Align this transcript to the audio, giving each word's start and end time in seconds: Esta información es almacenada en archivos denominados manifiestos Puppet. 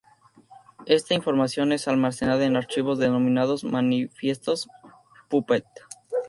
Esta 0.87 1.13
información 1.13 1.71
es 1.71 1.87
almacenada 1.87 2.43
en 2.45 2.55
archivos 2.55 2.97
denominados 2.97 3.63
manifiestos 3.63 4.67
Puppet. 5.29 5.65